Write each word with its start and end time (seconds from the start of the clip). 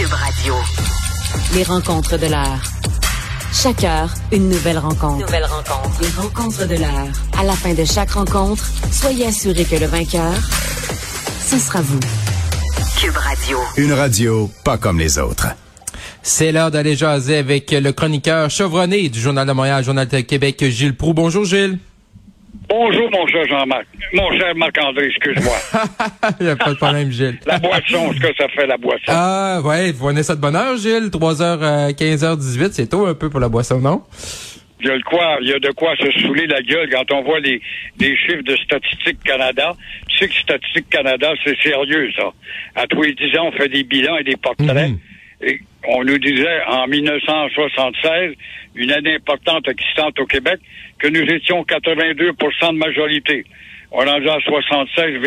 Cube 0.00 0.14
Radio. 0.14 0.54
Les 1.54 1.62
rencontres 1.62 2.16
de 2.16 2.26
l'heure. 2.26 2.62
Chaque 3.52 3.84
heure, 3.84 4.08
une 4.32 4.48
nouvelle 4.48 4.78
rencontre. 4.78 5.26
Nouvelle 5.26 5.44
rencontre. 5.44 6.00
Les 6.00 6.08
rencontres 6.08 6.66
de 6.66 6.76
l'heure. 6.76 7.08
À 7.38 7.44
la 7.44 7.52
fin 7.52 7.74
de 7.74 7.84
chaque 7.84 8.12
rencontre, 8.12 8.66
soyez 8.90 9.26
assurés 9.26 9.66
que 9.66 9.76
le 9.76 9.84
vainqueur, 9.84 10.32
ce 11.46 11.58
sera 11.58 11.82
vous. 11.82 12.00
Cube 12.98 13.14
Radio. 13.14 13.58
Une 13.76 13.92
radio 13.92 14.50
pas 14.64 14.78
comme 14.78 14.98
les 14.98 15.18
autres. 15.18 15.48
C'est 16.22 16.50
l'heure 16.50 16.70
d'aller 16.70 16.96
jaser 16.96 17.36
avec 17.36 17.70
le 17.70 17.92
chroniqueur 17.92 18.48
chevronné 18.48 19.10
du 19.10 19.20
Journal 19.20 19.46
de 19.46 19.52
Montréal, 19.52 19.84
Journal 19.84 20.08
de 20.08 20.20
Québec, 20.20 20.64
Gilles 20.70 20.96
Proux. 20.96 21.12
Bonjour 21.12 21.44
Gilles. 21.44 21.78
Bonjour, 22.70 23.10
mon 23.10 23.26
cher 23.26 23.44
Jean-Marc. 23.48 23.86
Mon 24.12 24.30
cher 24.38 24.54
Marc-André, 24.54 25.06
excuse-moi. 25.06 25.56
Il 26.40 26.46
n'y 26.46 26.52
a 26.52 26.56
pas 26.56 26.70
de 26.70 26.76
problème, 26.76 27.10
Gilles. 27.10 27.38
la 27.44 27.58
boisson, 27.58 28.12
ce 28.12 28.20
que 28.20 28.32
ça 28.38 28.48
fait, 28.48 28.66
la 28.66 28.76
boisson. 28.76 29.02
Ah, 29.08 29.60
ouais, 29.64 29.90
vous 29.90 30.04
prenez 30.04 30.22
ça 30.22 30.36
de 30.36 30.40
bonne 30.40 30.54
heure, 30.54 30.76
Gilles? 30.76 31.08
3h, 31.10 31.94
15h18, 31.94 32.68
c'est 32.72 32.86
tôt 32.88 33.06
un 33.06 33.14
peu 33.14 33.28
pour 33.28 33.40
la 33.40 33.48
boisson, 33.48 33.80
non? 33.80 34.02
Il 34.82 34.86
y 34.86 34.90
a 34.90 34.96
de 34.96 35.02
quoi, 35.02 35.36
il 35.42 35.48
y 35.48 35.52
a 35.52 35.58
de 35.58 35.70
quoi 35.72 35.94
se 35.96 36.10
saouler 36.22 36.46
la 36.46 36.62
gueule 36.62 36.88
quand 36.90 37.12
on 37.12 37.22
voit 37.22 37.40
les, 37.40 37.60
les 37.98 38.16
chiffres 38.16 38.42
de 38.44 38.56
Statistique 38.56 39.22
Canada. 39.24 39.74
Tu 40.08 40.16
sais 40.18 40.28
que 40.28 40.34
Statistique 40.34 40.88
Canada, 40.88 41.32
c'est 41.44 41.58
sérieux, 41.60 42.08
ça. 42.16 42.30
À 42.76 42.86
tous 42.86 43.02
les 43.02 43.12
10 43.14 43.36
ans, 43.38 43.48
on 43.48 43.52
fait 43.52 43.68
des 43.68 43.82
bilans 43.82 44.16
et 44.16 44.24
des 44.24 44.36
portraits. 44.36 44.68
Mhm. 44.90 44.98
Et 45.42 45.60
on 45.88 46.04
nous 46.04 46.18
disait 46.18 46.62
en 46.66 46.86
1976, 46.86 48.34
une 48.74 48.90
année 48.92 49.14
importante 49.14 49.66
existante 49.68 50.18
au 50.20 50.26
Québec, 50.26 50.60
que 50.98 51.08
nous 51.08 51.22
étions 51.22 51.62
82% 51.62 52.72
de 52.72 52.78
majorité. 52.78 53.44
On 53.90 54.06
en 54.06 54.20
à 54.20 54.40
76, 54.40 55.18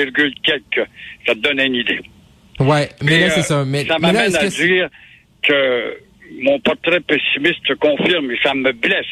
quelques. 0.43 0.87
Ça 1.25 1.33
te 1.35 1.39
donne 1.39 1.59
une 1.59 1.75
idée. 1.75 1.99
Ouais, 2.59 2.89
mais 3.03 3.19
là, 3.21 3.29
c'est 3.31 3.39
euh, 3.39 3.43
ça. 3.43 3.65
Mais, 3.65 3.85
ça 3.85 3.97
m'amène 3.99 4.35
à 4.35 4.39
que- 4.39 4.47
dire 4.65 4.87
que 5.41 5.97
mon 6.41 6.59
portrait 6.59 7.01
pessimiste 7.01 7.67
se 7.67 7.73
confirme 7.73 8.31
et 8.31 8.37
ça 8.43 8.53
me 8.53 8.71
blesse. 8.71 9.05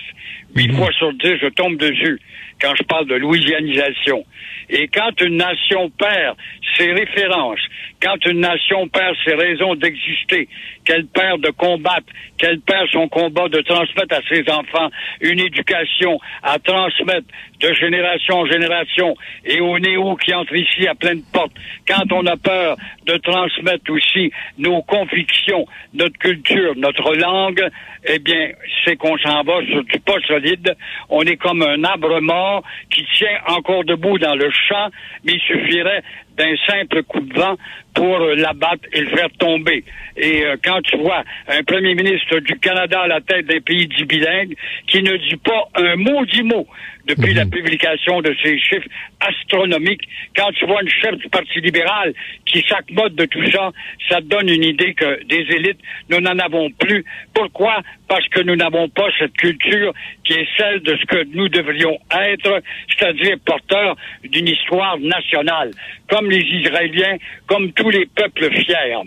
Huit 0.56 0.70
Mhm. 0.70 0.78
fois 0.78 0.92
sur 0.98 1.12
dix, 1.14 1.36
je 1.42 1.48
tombe 1.48 1.78
dessus 1.78 2.20
quand 2.62 2.74
je 2.76 2.84
parle 2.84 3.08
de 3.08 3.16
louisianisation. 3.16 4.24
Et 4.70 4.88
quand 4.88 5.20
une 5.22 5.38
nation 5.38 5.90
perd 5.90 6.38
ses 6.78 6.92
références, 6.94 7.60
quand 8.02 8.26
une 8.26 8.40
nation 8.40 8.88
perd 8.88 9.16
ses 9.26 9.36
raisons 9.36 9.76
d'exister, 9.76 10.48
qu'elle 10.86 11.06
perd 11.06 11.42
de 11.42 11.52
combattre, 11.52 12.08
qu'elle 12.38 12.60
perd 12.60 12.88
son 12.92 13.08
combat 13.08 13.48
de 13.48 13.62
transmettre 13.62 14.16
à 14.16 14.22
ses 14.28 14.44
enfants 14.50 14.90
une 15.22 15.40
éducation 15.40 16.20
à 16.42 16.58
transmettre 16.60 17.28
de 17.60 17.74
génération 17.74 18.40
en 18.40 18.46
génération 18.48 19.16
et 19.46 19.60
aux 19.60 19.78
néo 19.78 20.16
qui 20.16 20.34
entrent 20.34 20.56
ici 20.56 20.88
à 20.88 20.96
pleine 20.96 21.22
porte, 21.32 21.52
quand 21.88 22.12
on 22.12 22.26
a 22.26 22.36
peur 22.38 22.76
de 23.06 23.18
transmettre 23.18 23.92
aussi 23.92 24.32
nos 24.58 24.82
convictions, 24.82 25.66
notre 25.94 26.18
culture, 26.18 26.74
notre 26.78 27.16
langue, 27.16 27.64
eh 28.06 28.20
bien, 28.20 28.52
c'est 28.84 28.96
qu'on 28.96 29.18
s'en 29.20 29.44
va 29.44 29.64
sur 29.66 29.84
du 29.84 30.00
pas 30.00 30.20
solide. 30.28 30.76
On 31.10 31.22
est 31.22 31.38
comme 31.38 31.62
un 31.62 31.84
arbre 31.84 32.20
mort 32.20 32.64
qui 32.90 33.06
tient 33.18 33.40
encore 33.48 33.84
debout 33.84 34.18
dans 34.18 34.36
le 34.36 34.50
champ, 34.50 34.90
mais 35.24 35.34
il 35.34 35.42
suffirait 35.42 36.02
d'un 36.38 36.56
simple 36.68 37.04
coup 37.04 37.20
de 37.20 37.34
vent 37.34 37.58
pour 37.94 38.22
euh, 38.22 38.36
l'abattre 38.36 38.84
et 38.94 39.02
le 39.02 39.10
faire 39.10 39.30
tomber. 39.38 39.84
Et 40.18 40.46
euh, 40.46 40.56
quand 40.64 40.82
tu 40.82 40.98
vois 40.98 41.24
un 41.48 41.64
premier 41.64 41.94
ministre 41.96 42.40
du 42.40 42.58
Canada 42.60 43.02
à 43.02 43.08
la 43.08 43.22
tête 43.22 43.46
d'un 43.46 43.60
pays 43.60 43.88
dit 43.88 44.06
bilingue 44.06 44.56
qui 44.88 45.04
ne 45.04 45.18
dit 45.18 45.38
pas 45.38 45.68
un 45.76 45.96
maudit 45.96 46.44
mot 46.44 46.68
depuis 47.08 47.34
la 47.34 47.46
publication 47.46 48.22
de 48.22 48.36
ces 48.44 48.58
chiffres 48.60 48.88
astronomiques, 49.20 50.08
quand 50.36 50.52
tu 50.52 50.66
vois 50.66 50.82
une 50.82 50.90
chef 50.90 51.16
du 51.18 51.30
Parti 51.30 51.60
libéral 51.62 52.14
qui 52.46 52.64
s'accommode 52.68 53.16
de 53.16 53.26
tout 53.26 53.46
ça, 53.52 53.72
ça 54.10 54.18
te 54.18 54.26
donne 54.26 54.50
une 54.50 54.64
idée 54.64 54.94
que 54.94 55.24
des 55.26 55.46
élites, 55.56 55.80
nous 56.10 56.20
n'en 56.20 56.38
avons 56.40 56.70
plus. 56.72 57.04
Pourquoi? 57.34 57.82
Parce 58.08 58.28
que 58.30 58.42
nous 58.42 58.56
n'avons 58.56 58.90
pas 58.90 59.08
cette 59.20 59.34
culture 59.34 59.94
qui 60.24 60.34
est 60.34 60.48
celle 60.58 60.82
de 60.82 60.98
ce 60.98 61.06
que 61.06 61.24
nous 61.36 61.50
devrions 61.50 61.98
être, 62.12 62.62
c'est-à-dire 62.90 63.38
porteurs 63.46 63.96
d'une 64.24 64.48
histoire 64.48 64.98
nationale, 65.00 65.72
comme 66.10 66.30
les 66.30 66.44
Israéliens, 66.44 67.18
comme 67.48 67.72
tous 67.74 67.90
les 67.90 68.06
peuples 68.06 68.52
fiers. 68.54 68.98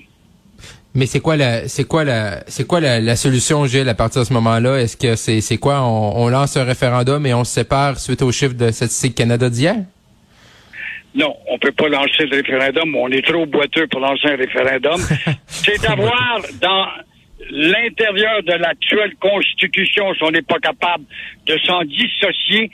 Mais 0.96 1.06
c'est 1.06 1.20
quoi 1.20 1.36
la, 1.36 1.66
c'est 1.68 1.84
quoi 1.84 2.04
la, 2.04 2.44
c'est 2.46 2.66
quoi 2.66 2.80
la, 2.80 3.00
la 3.00 3.16
solution, 3.16 3.66
Gilles, 3.66 3.88
à 3.88 3.94
partir 3.94 4.22
de 4.22 4.26
ce 4.26 4.32
moment-là? 4.34 4.76
Est-ce 4.80 4.96
que 4.96 5.16
c'est, 5.16 5.40
c'est 5.40 5.56
quoi? 5.56 5.82
On, 5.82 6.22
on 6.22 6.28
lance 6.28 6.56
un 6.56 6.62
référendum 6.64 7.26
et 7.26 7.34
on 7.34 7.42
se 7.42 7.52
sépare 7.52 7.98
suite 7.98 8.22
aux 8.22 8.30
chiffres 8.30 8.54
de 8.54 8.70
Statistique 8.70 9.16
Canada 9.16 9.50
d'hier? 9.50 9.74
Non, 11.16 11.34
on 11.48 11.58
peut 11.58 11.72
pas 11.72 11.88
lancer 11.88 12.26
le 12.26 12.36
référendum. 12.36 12.94
On 12.96 13.08
est 13.08 13.24
trop 13.26 13.44
boiteux 13.46 13.86
pour 13.88 14.00
lancer 14.00 14.28
un 14.28 14.36
référendum. 14.36 15.00
C'est 15.46 15.80
d'avoir 15.82 16.40
dans 16.60 16.86
l'intérieur 17.50 18.42
de 18.44 18.52
l'actuelle 18.52 19.14
Constitution, 19.20 20.14
si 20.14 20.22
on 20.22 20.30
n'est 20.30 20.42
pas 20.42 20.58
capable 20.58 21.04
de 21.46 21.58
s'en 21.66 21.82
dissocier, 21.82 22.70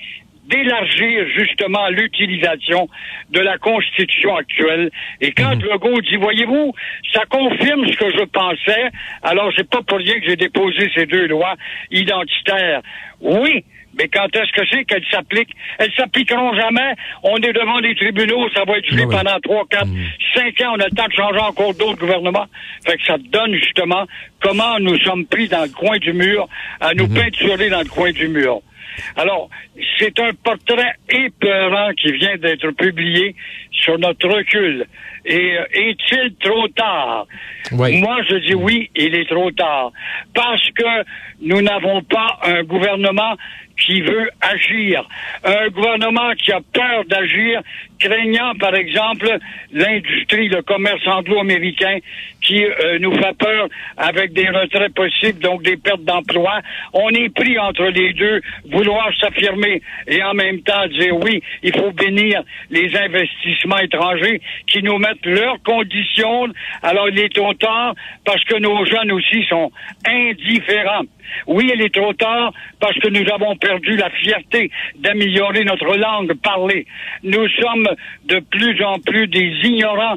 d'élargir 0.51 1.27
justement 1.37 1.89
l'utilisation 1.89 2.89
de 3.31 3.41
la 3.41 3.57
Constitution 3.59 4.37
actuelle. 4.37 4.91
Et 5.21 5.33
quand 5.33 5.55
Legault 5.63 6.01
dit, 6.03 6.17
voyez-vous, 6.17 6.75
ça 7.13 7.23
confirme 7.29 7.87
ce 7.87 7.97
que 7.97 8.11
je 8.11 8.25
pensais, 8.25 8.91
alors 9.23 9.51
c'est 9.57 9.69
pas 9.69 9.83
pour 9.83 9.99
rien 9.99 10.19
que 10.21 10.27
j'ai 10.29 10.37
déposé 10.37 10.91
ces 10.95 11.07
deux 11.07 11.27
lois 11.27 11.55
identitaires. 11.91 12.83
Oui, 13.21 13.65
mais 13.99 14.09
quand 14.09 14.27
est-ce 14.35 14.53
que 14.53 14.67
c'est 14.71 14.85
qu'elles 14.85 15.05
s'appliquent? 15.11 15.55
Elles 15.79 15.93
s'appliqueront 15.97 16.55
jamais. 16.55 16.95
On 17.23 17.37
est 17.39 17.53
devant 17.53 17.81
des 17.81 17.95
tribunaux, 17.95 18.49
ça 18.55 18.65
va 18.65 18.79
être 18.79 18.87
Ah 18.93 18.95
oui. 18.97 19.03
pendant 19.11 19.41
trois, 19.41 19.65
quatre, 19.69 19.89
cinq 20.35 20.61
ans. 20.63 20.75
On 20.77 20.81
a 20.81 20.87
le 20.87 20.97
temps 20.97 21.07
de 21.09 21.13
changer 21.13 21.41
encore 21.41 21.75
d'autres 21.75 21.99
gouvernements. 21.99 22.47
Fait 22.87 22.97
que 22.97 23.05
ça 23.05 23.17
donne 23.19 23.55
justement 23.55 24.05
comment 24.41 24.79
nous 24.81 24.97
sommes 25.01 25.27
pris 25.27 25.49
dans 25.49 25.63
le 25.63 25.69
coin 25.71 25.99
du 25.99 26.13
mur, 26.13 26.49
à 26.81 26.95
nous 26.95 27.09
peinturer 27.09 27.69
dans 27.69 27.81
le 27.81 27.89
coin 27.89 28.13
du 28.13 28.29
mur. 28.29 28.61
Alors, 29.17 29.49
c'est 29.99 30.19
un 30.19 30.31
portrait 30.43 30.95
épeurant 31.09 31.91
qui 31.95 32.13
vient 32.13 32.37
d'être 32.37 32.71
publié 32.73 33.35
sur 33.71 33.99
notre 33.99 34.29
recul. 34.29 34.87
Et 35.25 35.59
euh, 35.59 35.65
est-il 35.73 36.35
trop 36.41 36.69
tard? 36.69 37.27
Oui. 37.73 38.01
Moi, 38.01 38.17
je 38.29 38.37
dis 38.37 38.55
oui, 38.55 38.91
il 38.95 39.15
est 39.15 39.29
trop 39.29 39.51
tard. 39.51 39.93
Parce 40.35 40.71
que 40.71 41.05
nous 41.43 41.61
n'avons 41.61 42.03
pas 42.03 42.39
un 42.43 42.63
gouvernement 42.63 43.37
qui 43.81 44.01
veut 44.03 44.31
agir. 44.41 45.07
Un 45.45 45.69
gouvernement 45.69 46.33
qui 46.35 46.53
a 46.53 46.61
peur 46.73 47.05
d'agir, 47.07 47.63
craignant, 47.99 48.55
par 48.55 48.75
exemple, 48.75 49.39
l'industrie, 49.73 50.49
le 50.49 50.63
commerce 50.63 51.07
anglo-américain 51.07 51.99
qui 52.43 52.65
euh, 52.65 52.99
nous 52.99 53.13
fait 53.15 53.37
peur 53.39 53.69
avec 53.97 54.33
des 54.33 54.49
retraits 54.49 54.95
possibles, 54.95 55.41
donc 55.41 55.63
des 55.63 55.77
pertes 55.77 56.05
d'emploi. 56.05 56.61
On 56.93 57.09
est 57.11 57.29
pris 57.29 57.59
entre 57.59 57.85
les 57.85 58.13
deux, 58.13 58.41
vouloir 58.71 59.11
s'affirmer 59.21 59.83
et 60.07 60.23
en 60.23 60.35
même 60.35 60.61
temps 60.63 60.87
dire 60.89 61.17
oui, 61.17 61.43
il 61.63 61.73
faut 61.77 61.93
bénir 61.93 62.43
les 62.71 62.97
investissements 62.97 63.79
étrangers 63.79 64.41
qui 64.67 64.83
nous 64.83 64.99
mettent 64.99 65.25
leurs 65.25 65.63
conditions. 65.63 66.49
Alors 66.83 67.09
il 67.09 67.19
est 67.19 67.35
trop 67.35 67.55
tard 67.55 67.95
parce 68.25 68.43
que 68.45 68.57
nos 68.59 68.85
jeunes 68.85 69.13
aussi 69.13 69.45
sont 69.49 69.71
indifférents. 70.07 71.05
Oui, 71.47 71.71
il 71.73 71.83
est 71.83 71.95
trop 71.95 72.13
tard 72.15 72.53
parce 72.81 72.99
que 72.99 73.09
nous 73.09 73.31
avons 73.33 73.55
perdu 73.57 73.70
la 73.97 74.11
fierté 74.11 74.71
d'améliorer 74.97 75.65
notre 75.65 75.97
langue 75.97 76.35
parlée. 76.35 76.87
Nous 77.23 77.49
sommes 77.49 77.89
de 78.25 78.41
plus 78.51 78.83
en 78.83 78.99
plus 78.99 79.27
des 79.29 79.53
ignorants 79.65 80.17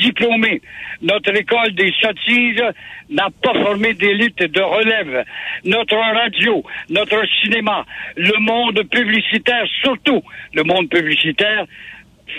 diplômés. 0.00 0.60
Notre 1.02 1.34
école 1.36 1.72
des 1.74 1.92
sottises 2.00 2.62
n'a 3.10 3.28
pas 3.42 3.54
formé 3.54 3.94
d'élite 3.94 4.38
de 4.38 4.62
relève. 4.62 5.24
Notre 5.64 5.96
radio, 5.96 6.64
notre 6.90 7.22
cinéma, 7.42 7.84
le 8.16 8.38
monde 8.40 8.82
publicitaire, 8.88 9.66
surtout 9.82 10.22
le 10.54 10.62
monde 10.62 10.88
publicitaire, 10.88 11.66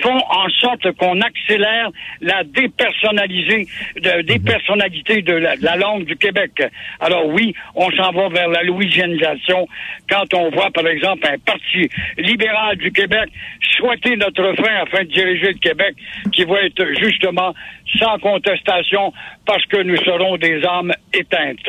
font 0.02 0.18
en 0.18 0.50
sorte 0.50 0.92
qu'on 0.94 1.20
accélère 1.22 1.90
la 2.22 2.44
dépersonnalisée, 2.44 3.68
de, 3.96 4.22
dépersonnalité 4.24 5.22
de 5.22 5.34
la, 5.34 5.56
de 5.56 5.64
la 5.64 5.76
langue 5.76 6.06
du 6.06 6.16
Québec. 6.16 6.52
Alors 7.00 7.28
oui, 7.28 7.54
on 7.76 7.90
s'en 7.92 8.12
va 8.12 8.30
vers 8.30 8.50
la 8.50 8.64
louisianisation 8.64 9.68
quand 10.10 10.34
on 10.34 10.50
voit, 10.52 10.72
par 10.72 10.88
exemple, 10.88 11.26
un 11.28 11.38
parti 11.40 11.90
libéral 12.18 12.78
du 12.78 12.92
Québec 12.92 13.30
souhaiter 13.78 14.16
notre 14.18 14.54
fin 14.56 14.76
afin 14.84 15.04
de 15.04 15.10
diriger 15.12 15.48
le 15.54 15.60
Québec, 15.60 15.96
qui 16.32 16.44
va 16.46 16.62
être 16.64 16.84
justement 17.00 17.54
sans 18.00 18.18
contestation 18.20 19.14
parce 19.46 19.66
que 19.66 19.82
nous 19.84 19.98
serons 19.98 20.38
des 20.38 20.64
âmes 20.66 20.94
éteintes. 21.14 21.68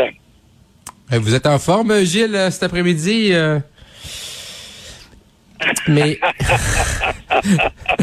Euh, 1.12 1.18
Vous 1.20 1.34
êtes 1.34 1.46
en 1.46 1.58
forme, 1.58 1.92
Gilles, 2.04 2.36
cet 2.50 2.62
après-midi? 2.64 3.30
euh? 3.32 3.58
Mais 5.88 6.18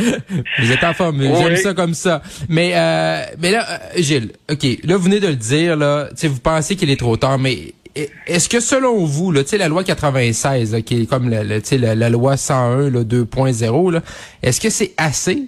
vous 0.60 0.72
êtes 0.72 0.84
en 0.84 0.94
forme, 0.94 1.22
j'aime 1.22 1.54
Oui. 1.54 1.58
ça 1.58 1.74
comme 1.74 1.94
ça. 1.94 2.22
Mais 2.50 2.72
euh, 2.76 3.24
mais 3.40 3.52
là, 3.52 3.66
euh, 3.70 3.78
Gilles, 3.98 4.32
ok, 4.52 4.66
là 4.84 4.98
vous 4.98 5.04
venez 5.04 5.20
de 5.20 5.28
le 5.28 5.36
dire 5.36 5.76
là, 5.76 6.08
tu 6.10 6.18
sais, 6.18 6.28
vous 6.28 6.40
pensez 6.40 6.76
qu'il 6.76 6.90
est 6.90 7.00
trop 7.00 7.18
tard, 7.18 7.38
mais 7.40 7.74
e- 7.98 8.08
est-ce 8.28 8.50
que 8.50 8.60
selon 8.60 9.06
vous, 9.06 9.32
là, 9.32 9.44
tu 9.44 9.50
sais, 9.52 9.58
la 9.58 9.68
loi 9.68 9.84
96, 9.84 10.72
là, 10.74 10.82
qui 10.82 11.02
est 11.02 11.06
comme 11.06 11.30
la, 11.30 11.44
la, 11.44 12.10
loi 12.10 12.38
101 12.38 12.90
là, 12.90 13.04
2.0, 13.04 13.92
là, 13.92 14.02
est-ce 14.42 14.60
que 14.62 14.70
c'est 14.70 14.94
assez? 14.98 15.44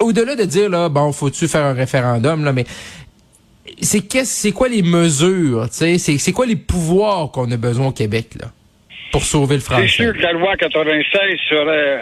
Au-delà 0.00 0.36
de 0.36 0.44
dire 0.44 0.70
là, 0.70 0.88
bon, 0.88 1.12
faut-tu 1.12 1.48
faire 1.48 1.64
un 1.66 1.74
référendum 1.74 2.44
là, 2.44 2.52
mais 2.52 2.64
c'est 3.82 4.00
qu'est-ce, 4.00 4.32
c'est 4.40 4.52
quoi 4.52 4.68
les 4.68 4.82
mesures, 4.82 5.68
tu 5.70 5.76
sais, 5.76 5.98
c'est, 5.98 6.18
c'est 6.18 6.32
quoi 6.32 6.46
les 6.46 6.56
pouvoirs 6.56 7.30
qu'on 7.30 7.50
a 7.50 7.56
besoin 7.56 7.88
au 7.88 7.92
Québec, 7.92 8.30
là, 8.40 8.50
pour 9.10 9.22
sauver 9.22 9.56
le 9.56 9.60
français? 9.60 9.86
C'est 9.88 10.02
sûr 10.04 10.12
que 10.12 10.22
la 10.22 10.32
loi 10.32 10.56
96 10.56 11.20
serait 11.48 12.00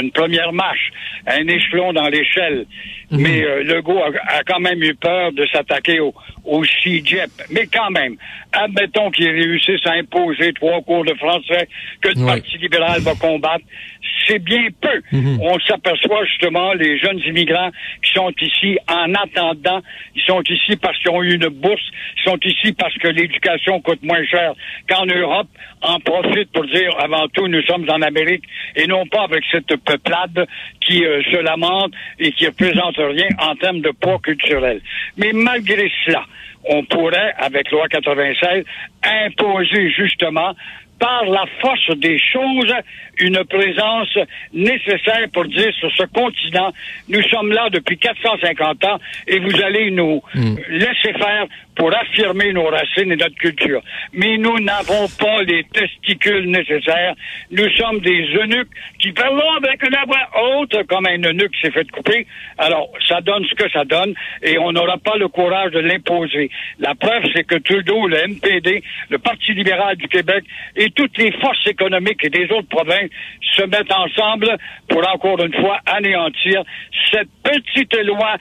une 0.00 0.10
première 0.10 0.52
marche, 0.52 0.90
un 1.26 1.46
échelon 1.46 1.92
dans 1.92 2.08
l'échelle. 2.08 2.66
Mhm. 3.10 3.20
Mais 3.20 3.44
euh, 3.44 3.62
Legault 3.64 3.98
a, 3.98 4.10
a, 4.36 4.42
quand 4.44 4.60
même 4.60 4.82
eu 4.82 4.94
peur 4.94 5.32
de 5.32 5.46
s'attaquer 5.46 6.00
au, 6.00 6.12
au 6.48 6.64
CIGEP. 6.64 7.30
Mais 7.50 7.66
quand 7.66 7.90
même, 7.90 8.16
admettons 8.52 9.10
qu'il 9.10 9.28
réussisse 9.28 9.86
à 9.86 9.92
imposer 9.92 10.52
trois 10.54 10.80
cours 10.82 11.04
de 11.04 11.14
français 11.14 11.68
que 12.00 12.08
le 12.08 12.18
Ouais. 12.18 12.40
Parti 12.40 12.58
libéral 12.58 13.00
va 13.00 13.14
combattre. 13.14 13.64
C'est 14.26 14.38
bien 14.38 14.68
peu. 14.80 15.02
Mhm. 15.12 15.38
On 15.40 15.58
s'aperçoit 15.60 16.24
justement, 16.24 16.72
les 16.72 16.98
jeunes 16.98 17.20
immigrants 17.26 17.70
qui 18.02 18.12
sont 18.12 18.32
ici 18.40 18.78
en 18.88 19.14
attendant, 19.14 19.80
ils 20.14 20.22
sont 20.22 20.42
ici 20.42 20.76
parce 20.76 20.98
qu'ils 20.98 21.10
ont 21.10 21.22
eu 21.22 21.34
une 21.34 21.48
bourse, 21.48 21.82
ils 22.16 22.30
sont 22.30 22.38
ici 22.44 22.72
parce 22.72 22.94
que 22.98 23.08
l'éducation 23.08 23.80
coûte 23.80 24.02
moins 24.02 24.24
cher 24.26 24.52
qu'en 24.88 25.06
Europe, 25.06 25.48
en 25.82 26.00
profite 26.00 26.50
pour 26.52 26.66
dire 26.66 26.90
avant 26.98 27.28
tout, 27.28 27.46
nous 27.48 27.62
sommes 27.62 27.88
en 27.88 28.02
Amérique 28.02 28.44
et 28.76 28.86
non 28.86 29.06
pas 29.06 29.22
avec 29.24 29.44
cette 29.50 29.74
peuplade 29.84 30.46
qui 30.80 31.04
euh, 31.04 31.22
se 31.30 31.36
lamente 31.36 31.92
et 32.18 32.32
qui 32.32 32.44
ne 32.44 32.50
représente 32.50 32.96
rien 32.96 33.28
en 33.38 33.54
termes 33.56 33.80
de 33.80 33.90
poids 33.90 34.18
culturel. 34.18 34.80
Mais 35.16 35.32
malgré 35.32 35.90
cela, 36.04 36.24
on 36.64 36.84
pourrait, 36.84 37.32
avec 37.38 37.70
loi 37.70 37.88
96, 37.88 38.64
imposer 39.02 39.90
justement 39.90 40.54
par 40.98 41.24
la 41.24 41.44
force 41.60 41.96
des 41.98 42.18
choses 42.18 42.72
une 43.20 43.42
présence 43.44 44.16
nécessaire 44.52 45.26
pour 45.32 45.44
dire 45.46 45.72
sur 45.74 45.90
ce 45.92 46.04
continent, 46.04 46.72
nous 47.08 47.22
sommes 47.24 47.52
là 47.52 47.68
depuis 47.70 47.98
450 47.98 48.84
ans 48.84 48.98
et 49.26 49.38
vous 49.38 49.62
allez 49.62 49.90
nous 49.90 50.22
laisser 50.68 51.12
faire 51.14 51.46
pour 51.74 51.94
affirmer 51.94 52.52
nos 52.52 52.66
racines 52.66 53.12
et 53.12 53.16
notre 53.16 53.36
culture. 53.36 53.80
Mais 54.12 54.36
nous 54.36 54.58
n'avons 54.58 55.06
pas 55.18 55.42
les 55.42 55.64
testicules 55.64 56.50
nécessaires. 56.50 57.14
Nous 57.52 57.70
sommes 57.70 58.00
des 58.00 58.26
eunuques 58.34 58.70
qui 58.98 59.12
parlons 59.12 59.52
avec 59.56 59.82
une 59.84 59.96
voix 60.06 60.58
haute 60.58 60.86
comme 60.88 61.06
un 61.06 61.22
eunuque 61.22 61.54
s'est 61.62 61.70
fait 61.70 61.88
couper. 61.90 62.26
Alors, 62.58 62.90
ça 63.06 63.20
donne 63.20 63.44
ce 63.46 63.54
que 63.54 63.70
ça 63.70 63.84
donne 63.84 64.12
et 64.42 64.58
on 64.58 64.72
n'aura 64.72 64.98
pas 64.98 65.16
le 65.16 65.28
courage 65.28 65.70
de 65.70 65.78
l'imposer. 65.78 66.50
La 66.80 66.96
preuve, 66.96 67.22
c'est 67.32 67.44
que 67.44 67.56
Trudeau, 67.56 68.08
le 68.08 68.26
MPD, 68.26 68.82
le 69.10 69.18
Parti 69.18 69.54
libéral 69.54 69.96
du 69.96 70.08
Québec 70.08 70.44
et 70.74 70.87
toutes 70.92 71.16
les 71.18 71.32
forces 71.32 71.66
économiques 71.66 72.28
des 72.30 72.44
autres 72.52 72.68
provinces 72.68 73.10
se 73.56 73.62
mettent 73.62 73.92
ensemble 73.92 74.56
pour 74.88 75.06
encore 75.08 75.40
une 75.42 75.54
fois 75.54 75.78
anéantir 75.86 76.62
cette 77.10 77.28
petite 77.42 77.94
loi 78.04 78.36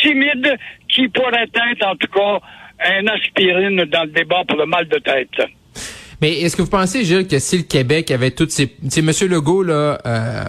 timide 0.00 0.56
qui 0.88 1.08
pourrait 1.08 1.48
être 1.54 1.86
en 1.86 1.96
tout 1.96 2.08
cas 2.08 2.40
un 2.84 3.06
aspirine 3.06 3.84
dans 3.84 4.04
le 4.04 4.10
débat 4.10 4.42
pour 4.46 4.58
le 4.58 4.66
mal 4.66 4.88
de 4.88 4.98
tête. 4.98 5.48
Mais 6.20 6.40
est-ce 6.40 6.56
que 6.56 6.62
vous 6.62 6.70
pensez, 6.70 7.04
Gilles, 7.04 7.26
que 7.26 7.40
si 7.40 7.58
le 7.58 7.64
Québec 7.64 8.10
avait 8.12 8.30
toutes 8.30 8.52
ces... 8.52 8.68
Tu 8.68 8.90
sais, 8.90 9.00
M. 9.00 9.30
Legault, 9.30 9.64
là, 9.64 9.98
euh, 10.06 10.44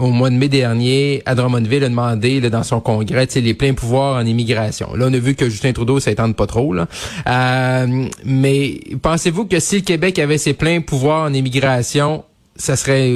au 0.00 0.08
mois 0.08 0.30
de 0.30 0.34
mai 0.34 0.48
dernier, 0.48 1.22
à 1.26 1.34
Drummondville, 1.34 1.84
a 1.84 1.88
demandé 1.88 2.40
là, 2.40 2.50
dans 2.50 2.62
son 2.62 2.80
congrès 2.80 3.28
les 3.36 3.54
pleins 3.54 3.74
pouvoirs 3.74 4.16
en 4.16 4.26
immigration. 4.26 4.94
Là, 4.94 5.06
on 5.08 5.12
a 5.12 5.18
vu 5.18 5.34
que 5.34 5.48
Justin 5.48 5.72
Trudeau, 5.72 6.00
ça 6.00 6.10
étende 6.10 6.34
pas 6.34 6.46
trop. 6.46 6.72
Là. 6.72 6.88
Euh, 7.28 8.06
mais 8.24 8.80
pensez-vous 9.02 9.46
que 9.46 9.60
si 9.60 9.76
le 9.76 9.82
Québec 9.82 10.18
avait 10.18 10.38
ses 10.38 10.54
pleins 10.54 10.80
pouvoirs 10.80 11.24
en 11.24 11.32
immigration, 11.32 12.24
ça 12.56 12.76
serait 12.76 13.12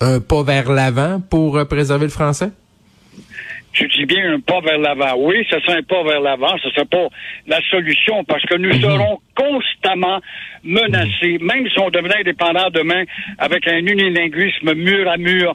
un 0.00 0.20
pas 0.20 0.42
vers 0.42 0.70
l'avant 0.72 1.20
pour 1.20 1.56
euh, 1.56 1.64
préserver 1.64 2.04
le 2.04 2.10
français? 2.10 2.50
Je 3.76 3.84
dis 3.84 4.06
bien 4.06 4.32
un 4.32 4.40
pas 4.40 4.60
vers 4.60 4.78
l'avant. 4.78 5.16
Oui, 5.18 5.46
ce 5.50 5.60
serait 5.60 5.78
un 5.78 5.82
pas 5.82 6.02
vers 6.02 6.20
l'avant, 6.20 6.56
ce 6.62 6.70
serait 6.70 6.86
pas 6.86 7.08
la 7.46 7.60
solution 7.70 8.24
parce 8.24 8.42
que 8.44 8.56
nous 8.56 8.72
serons 8.80 9.20
constamment 9.36 10.20
menacés, 10.64 11.36
même 11.42 11.68
si 11.68 11.78
on 11.78 11.90
devenait 11.90 12.20
indépendant 12.20 12.70
demain 12.70 13.04
avec 13.38 13.68
un 13.68 13.78
unilinguisme 13.78 14.72
mur 14.72 15.10
à 15.10 15.18
mur. 15.18 15.54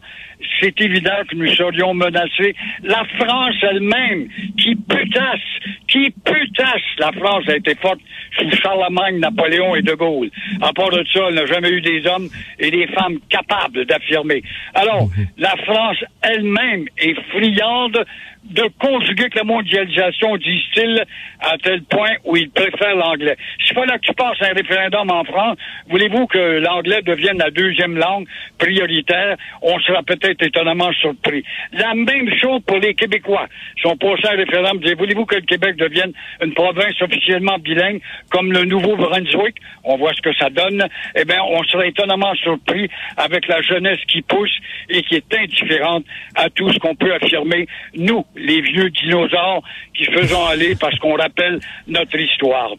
C'est 0.59 0.79
évident 0.81 1.17
que 1.29 1.35
nous 1.35 1.47
serions 1.47 1.93
menacés. 1.93 2.55
La 2.83 3.03
France 3.19 3.55
elle-même, 3.63 4.27
qui 4.57 4.75
putasse, 4.75 5.39
qui 5.87 6.09
putasse, 6.23 6.81
la 6.99 7.11
France 7.11 7.43
a 7.47 7.57
été 7.57 7.75
forte 7.75 7.99
sous 8.37 8.49
Charlemagne, 8.57 9.19
Napoléon 9.19 9.75
et 9.75 9.81
De 9.81 9.93
Gaulle. 9.93 10.29
À 10.61 10.73
part 10.73 10.89
de 10.89 11.03
ça, 11.13 11.21
elle 11.27 11.35
n'a 11.35 11.45
jamais 11.45 11.69
eu 11.69 11.81
des 11.81 12.05
hommes 12.07 12.27
et 12.59 12.71
des 12.71 12.87
femmes 12.87 13.19
capables 13.29 13.85
d'affirmer. 13.85 14.41
Alors, 14.73 15.09
la 15.37 15.55
France 15.57 15.97
elle-même 16.21 16.85
est 16.97 17.15
friande 17.29 18.03
de 18.43 18.63
conjuguer 18.79 19.29
que 19.29 19.37
la 19.37 19.43
mondialisation, 19.43 20.35
disent-ils, 20.37 21.03
à 21.39 21.57
tel 21.57 21.83
point 21.83 22.15
où 22.25 22.35
ils 22.35 22.49
préfèrent 22.49 22.95
l'anglais. 22.95 23.37
S'il 23.65 23.75
fallait 23.75 23.97
que 23.97 24.05
tu 24.05 24.13
passes 24.13 24.41
un 24.41 24.53
référendum 24.53 25.09
en 25.09 25.23
France, 25.23 25.57
voulez-vous 25.89 26.27
que 26.27 26.59
l'anglais 26.59 27.01
devienne 27.03 27.37
la 27.37 27.51
deuxième 27.51 27.97
langue 27.97 28.27
prioritaire? 28.57 29.37
On 29.61 29.79
sera 29.79 30.03
peut-être 30.03 30.43
étonnamment 30.43 30.91
surpris. 30.93 31.43
La 31.73 31.93
même 31.93 32.29
chose 32.41 32.61
pour 32.65 32.77
les 32.77 32.93
Québécois. 32.93 33.47
Si 33.79 33.87
on 33.87 33.95
passait 33.95 34.33
un 34.33 34.37
référendum, 34.37 34.81
voulez-vous 34.97 35.25
que 35.25 35.35
le 35.35 35.41
Québec 35.41 35.77
devienne 35.77 36.11
une 36.43 36.53
province 36.53 37.01
officiellement 37.01 37.57
bilingue 37.59 38.01
comme 38.29 38.51
le 38.51 38.65
Nouveau-Brunswick? 38.65 39.55
On 39.83 39.97
voit 39.97 40.13
ce 40.13 40.21
que 40.21 40.33
ça 40.35 40.49
donne. 40.49 40.83
Eh 41.15 41.25
bien, 41.25 41.41
on 41.43 41.63
serait 41.63 41.89
étonnamment 41.89 42.33
surpris 42.35 42.89
avec 43.17 43.47
la 43.47 43.61
jeunesse 43.61 43.99
qui 44.07 44.21
pousse 44.21 44.55
et 44.89 45.01
qui 45.03 45.15
est 45.15 45.33
indifférente 45.33 46.05
à 46.35 46.49
tout 46.49 46.71
ce 46.71 46.79
qu'on 46.79 46.95
peut 46.95 47.13
affirmer, 47.13 47.67
nous, 47.95 48.25
les 48.35 48.61
vieux 48.61 48.89
dinosaures 48.89 49.63
qui 49.93 50.05
faisons 50.05 50.45
aller 50.45 50.75
parce 50.75 50.97
qu'on 50.99 51.15
rappelle 51.15 51.59
notre 51.87 52.17
histoire. 52.17 52.71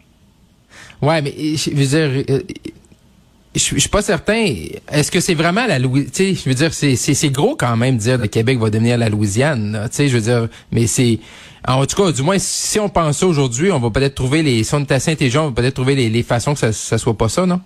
Ouais, 1.01 1.21
mais 1.21 1.31
je 1.31 1.69
veux 1.71 1.85
dire, 1.85 2.25
euh, 2.29 2.39
je 3.55 3.59
suis 3.59 3.89
pas 3.89 4.01
certain. 4.01 4.45
Est-ce 4.91 5.11
que 5.11 5.19
c'est 5.19 5.33
vraiment 5.33 5.67
la 5.67 5.77
Louisiane? 5.77 6.35
Je 6.35 6.49
veux 6.49 6.55
dire, 6.55 6.73
c'est, 6.73 7.29
gros 7.29 7.55
quand 7.55 7.77
même 7.77 7.97
de 7.97 8.01
dire 8.01 8.17
que 8.17 8.23
le 8.23 8.27
Québec 8.27 8.57
va 8.57 8.69
devenir 8.69 8.97
la 8.97 9.09
Louisiane. 9.09 9.87
Tu 9.91 9.95
sais, 9.95 10.07
je 10.07 10.15
veux 10.15 10.23
dire, 10.23 10.47
mais 10.71 10.87
c'est, 10.87 11.19
en 11.67 11.85
tout 11.85 12.01
cas, 12.01 12.11
du 12.11 12.21
moins, 12.23 12.39
si 12.39 12.79
on 12.79 12.89
pense 12.89 13.21
aujourd'hui, 13.21 13.71
on 13.71 13.79
va 13.79 13.89
peut-être 13.91 14.15
trouver 14.15 14.41
les, 14.41 14.63
si 14.63 14.73
on 14.73 14.79
est 14.79 14.91
assez 14.91 15.11
intelligent, 15.11 15.45
on 15.45 15.49
va 15.49 15.61
peut-être 15.61 15.75
trouver 15.75 15.95
les, 15.95 16.09
les 16.09 16.23
façons 16.23 16.53
que 16.53 16.59
ça, 16.59 16.71
ça 16.71 16.97
soit 16.97 17.17
pas 17.17 17.29
ça, 17.29 17.45
non? 17.45 17.61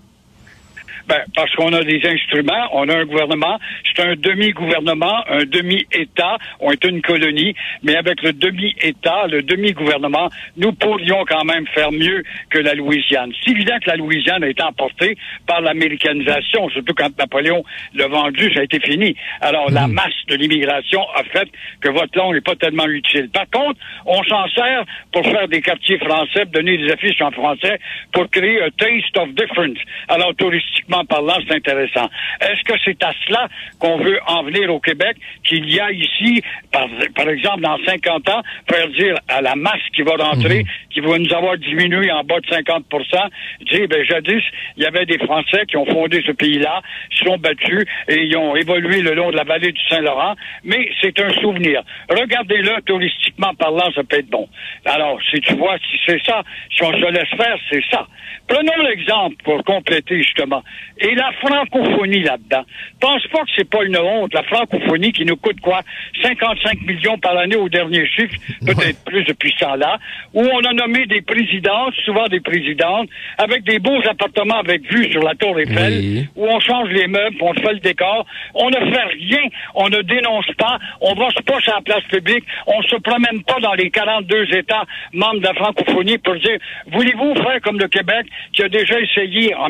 Ben, 1.08 1.24
parce 1.36 1.54
qu'on 1.56 1.72
a 1.72 1.84
des 1.84 2.02
instruments, 2.06 2.68
on 2.74 2.90
a 2.90 2.98
un 2.98 3.06
gouvernement, 3.06 3.58
c'est 3.86 4.04
un 4.04 4.16
demi-gouvernement, 4.16 5.24
un 5.30 5.46
demi-État, 5.46 6.38
on 6.60 6.72
est 6.72 6.84
une 6.84 7.02
colonie, 7.02 7.56
mais 7.82 7.96
avec 7.96 8.22
le 8.24 8.34
demi-État, 8.34 9.28
le 9.28 9.42
demi-gouvernement, 9.42 10.30
nous 10.58 10.74
pourrions 10.74 11.24
quand 11.26 11.46
même 11.46 11.66
faire 11.68 11.94
mieux 11.94 12.24
que 12.50 12.60
la 12.60 12.74
Louisiane. 12.74 13.32
C'est 13.42 13.52
évident 13.52 13.76
que 13.82 13.90
la 13.90 13.96
Louisiane 13.96 14.44
a 14.44 14.50
été 14.50 14.62
emportée 14.62 15.18
par 15.46 15.62
l'américanisation, 15.62 16.70
surtout 16.70 16.94
quand 16.94 17.18
Napoléon 17.18 17.64
l'a 17.94 18.08
vendu, 18.08 18.54
ça 18.54 18.60
a 18.60 18.64
été 18.64 18.80
fini. 18.82 19.16
Alors, 19.40 19.72
la 19.72 19.88
masse 19.88 20.26
de 20.28 20.36
l'immigration 20.36 21.02
a 21.16 21.24
fait 21.24 21.50
que 21.80 21.90
votre 21.90 22.18
langue 22.18 22.36
n'est 22.36 22.42
pas 22.42 22.56
tellement 22.56 22.88
utile. 22.88 23.30
Par 23.30 23.50
contre, 23.50 23.80
on 24.06 24.22
s'en 24.24 24.46
sert 24.50 24.84
pour 25.14 25.24
faire 25.24 25.48
des 25.48 25.62
quartiers 25.62 26.00
français, 26.00 26.46
donner 26.48 26.78
des 26.78 26.92
affiches 26.92 27.22
en 27.22 27.32
français, 27.32 27.80
pour 28.12 28.30
créer 28.30 28.62
un 28.62 28.70
taste 28.72 29.18
of 29.18 29.30
difference. 29.36 29.78
Alors, 30.10 30.36
touristiquement 30.36 30.97
parlant, 31.06 31.36
c'est 31.48 31.56
intéressant. 31.56 32.10
Est-ce 32.42 32.64
que 32.64 32.78
c'est 32.84 33.02
à 33.04 33.12
cela 33.26 33.48
qu'on 33.80 33.98
veut 33.98 34.20
en 34.28 34.44
venir 34.44 34.74
au 34.74 34.80
Québec, 34.80 35.18
qu'il 35.44 35.70
y 35.72 35.80
a 35.80 35.92
ici, 35.92 36.42
par, 36.72 36.88
par 37.16 37.30
exemple, 37.30 37.62
dans 37.62 37.78
50 37.86 38.30
ans, 38.30 38.42
faire 38.70 38.88
dire 38.90 39.16
à 39.28 39.42
la 39.42 39.56
masse 39.56 39.82
qui 39.96 40.02
va 40.02 40.16
rentrer, 40.16 40.66
qui 40.92 41.00
va 41.00 41.18
nous 41.18 41.34
avoir 41.34 41.58
diminué 41.58 42.12
en 42.12 42.24
bas 42.24 42.40
de 42.40 42.48
50% 42.48 43.30
dire, 43.62 43.88
ben, 43.88 44.04
jadis, 44.04 44.44
il 44.78 44.84
y 44.84 44.86
avait 44.86 45.06
des 45.06 45.18
Français 45.20 45.66
qui 45.68 45.78
ont 45.78 45.86
fondé 45.86 46.22
ce 46.26 46.32
pays-là, 46.32 46.82
se 47.12 47.26
sont 47.26 47.38
battus 47.38 47.86
et 48.08 48.24
ils 48.24 48.38
ont 48.38 48.56
évolué 48.56 49.02
le 49.02 49.14
long 49.14 49.32
de 49.32 49.36
la 49.36 49.44
vallée 49.44 49.72
du 49.72 49.82
Saint-Laurent, 49.90 50.36
mais 50.64 50.90
c'est 51.02 51.20
un 51.20 51.32
souvenir. 51.42 51.84
Regardez-le, 52.10 52.82
touristiquement 52.82 53.54
parlant, 53.56 53.92
ça 53.94 54.04
peut 54.04 54.20
être 54.20 54.30
bon. 54.30 54.48
Alors, 54.86 55.20
si 55.30 55.40
tu 55.42 55.54
vois, 55.56 55.78
si 55.78 55.98
c'est 56.06 56.24
ça, 56.24 56.44
si 56.76 56.84
on 56.84 56.92
se 56.92 57.12
laisse 57.12 57.30
faire, 57.30 57.58
c'est 57.70 57.84
ça. 57.92 58.08
Prenons 58.48 58.84
l'exemple 58.84 59.36
pour 59.44 59.64
compléter, 59.64 60.24
justement. 60.24 60.64
Et 61.00 61.14
la 61.16 61.32
francophonie 61.34 62.24
là-dedans. 62.24 62.64
Pense 63.00 63.26
pas 63.28 63.40
que 63.44 63.50
c'est 63.56 63.70
pas 63.70 63.84
une 63.84 63.98
honte, 63.98 64.34
la 64.34 64.44
francophonie 64.44 65.12
qui 65.12 65.26
nous 65.26 65.36
coûte 65.36 65.60
quoi? 65.62 65.82
55 66.24 66.82
millions 66.82 67.18
par 67.20 67.38
année 67.38 67.56
au 67.56 67.70
dernier 67.70 68.06
chiffre, 68.08 68.34
peut-être 68.66 69.04
plus 69.06 69.24
depuis 69.26 69.54
ce 69.58 69.66
temps-là, 69.66 69.98
où 70.34 70.42
on 70.42 70.60
a 70.66 70.74
nommé 70.74 71.06
des 71.06 71.22
présidentes, 71.22 71.94
souvent 72.06 72.26
des 72.26 72.40
présidentes, 72.40 73.10
avec 73.38 73.64
des 73.64 73.80
beaux 73.80 74.02
appartements 74.10 74.58
avec 74.60 74.92
vue 74.92 75.12
sur 75.12 75.22
la 75.22 75.36
Tour 75.36 75.60
Eiffel, 75.60 75.94
Oui. 75.94 76.28
où 76.36 76.48
on 76.48 76.60
change 76.60 76.90
les 76.90 77.08
meubles, 77.08 77.38
on 77.42 77.54
fait 77.54 77.74
le 77.74 77.80
décor. 77.80 78.26
On 78.56 78.70
ne 78.70 78.92
fait 78.92 79.04
rien, 79.04 79.44
on 79.76 79.90
ne 79.90 80.02
dénonce 80.02 80.52
pas, 80.58 80.80
on 81.02 81.14
va 81.14 81.28
pas 81.46 81.60
sur 81.62 81.74
la 81.76 81.82
place 81.82 82.04
publique, 82.06 82.44
on 82.66 82.82
se 82.84 82.96
promène 82.98 83.44
pas 83.44 83.60
dans 83.62 83.74
les 83.74 83.90
42 83.92 84.56
États 84.56 84.84
membres 85.14 85.40
de 85.40 85.46
la 85.46 85.54
francophonie 85.54 86.18
pour 86.18 86.36
dire, 86.36 86.58
voulez-vous 86.92 87.36
faire 87.36 87.62
comme 87.62 87.80
le 87.80 87.88
Québec, 87.88 88.26
qui 88.54 88.64
a 88.64 88.70
déjà 88.70 89.00
essayé 89.00 89.54
en 89.56 89.70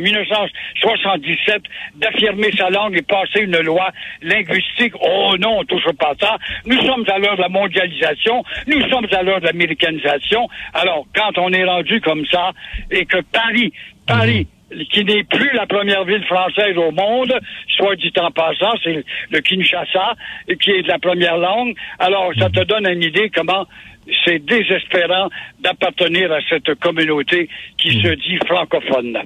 1977 1.15 1.63
d'affirmer 1.95 2.51
sa 2.57 2.69
langue 2.69 2.97
et 2.97 3.01
passer 3.01 3.41
une 3.41 3.59
loi 3.59 3.91
linguistique. 4.21 4.93
Oh 5.01 5.35
non, 5.39 5.59
on 5.59 5.63
touche 5.63 5.91
pas 5.99 6.13
ça. 6.19 6.37
Nous 6.65 6.79
sommes 6.85 7.05
à 7.07 7.17
l'heure 7.19 7.35
de 7.35 7.41
la 7.41 7.49
mondialisation. 7.49 8.43
Nous 8.67 8.81
sommes 8.89 9.07
à 9.11 9.23
l'heure 9.23 9.39
de 9.39 9.45
l'américanisation. 9.45 10.47
Alors, 10.73 11.05
quand 11.15 11.37
on 11.37 11.51
est 11.51 11.63
rendu 11.63 12.01
comme 12.01 12.25
ça 12.27 12.51
et 12.91 13.05
que 13.05 13.21
Paris, 13.31 13.73
Paris, 14.05 14.47
qui 14.91 15.05
n'est 15.05 15.23
plus 15.23 15.51
la 15.53 15.65
première 15.65 16.03
ville 16.03 16.23
française 16.25 16.77
au 16.77 16.91
monde, 16.91 17.33
soit 17.77 17.95
dit 17.95 18.11
en 18.19 18.31
passant, 18.31 18.73
c'est 18.83 19.03
le 19.31 19.39
Kinshasa, 19.39 20.13
qui 20.59 20.71
est 20.71 20.83
de 20.83 20.87
la 20.87 20.99
première 20.99 21.37
langue. 21.37 21.73
Alors, 21.99 22.31
ça 22.37 22.49
te 22.49 22.63
donne 22.63 22.87
une 22.87 23.03
idée 23.03 23.29
comment 23.33 23.65
c'est 24.25 24.39
désespérant 24.39 25.29
d'appartenir 25.59 26.31
à 26.31 26.39
cette 26.49 26.75
communauté 26.75 27.49
qui 27.77 28.01
se 28.01 28.07
dit 28.07 28.37
francophone. 28.45 29.19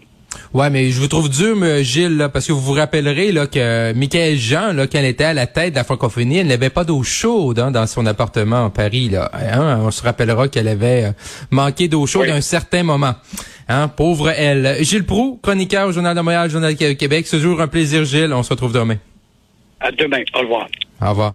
Ouais, 0.54 0.70
mais 0.70 0.90
je 0.92 1.00
vous 1.00 1.08
trouve 1.08 1.30
dur, 1.30 1.56
mais 1.56 1.84
Gilles, 1.84 2.18
là, 2.18 2.30
parce 2.30 2.48
que 2.48 2.52
vous 2.52 2.62
vous 2.62 2.74
rappellerez 2.74 3.32
là, 3.32 3.48
que 3.48 3.94
Michael 3.94 4.38
Jean, 4.38 4.74
là, 4.74 4.88
quand 4.88 5.00
elle 5.00 5.06
était 5.06 5.26
à 5.26 5.34
la 5.34 5.48
tête 5.48 5.72
de 5.72 5.76
la 5.76 5.84
francophonie, 5.84 6.38
elle 6.38 6.48
n'avait 6.48 6.70
pas 6.70 6.84
d'eau 6.84 7.04
chaude 7.04 7.60
hein, 7.60 7.72
dans 7.72 7.88
son 7.88 8.06
appartement 8.06 8.66
à 8.66 8.70
Paris. 8.70 9.10
Là. 9.10 9.32
Hein, 9.34 9.80
on 9.82 9.92
se 9.92 10.04
rappellera 10.04 10.48
qu'elle 10.48 10.68
avait 10.68 11.06
euh, 11.06 11.12
manqué 11.52 11.88
d'eau 11.88 12.06
chaude 12.06 12.30
à 12.30 12.36
un 12.36 12.42
certain 12.42 12.84
moment. 12.84 13.16
Hein, 13.70 13.88
pauvre 13.88 14.30
elle. 14.30 14.78
Gilles 14.82 15.06
Proux, 15.06 15.40
chroniqueur 15.42 15.88
au 15.88 15.92
Journal 15.92 16.16
de 16.16 16.22
Montréal, 16.22 16.50
Journal 16.50 16.76
de 16.76 16.94
Québec. 16.94 17.28
Ce 17.28 17.40
jour, 17.40 17.62
un 17.62 17.68
plaisir, 17.68 18.04
Gilles. 18.04 18.34
On 18.34 18.44
se 18.44 18.50
retrouve 18.50 18.74
demain. 18.74 18.98
À 19.80 19.92
demain. 19.92 20.22
Au 20.36 20.40
revoir. 20.40 20.68
Au 21.02 21.10
revoir. 21.10 21.30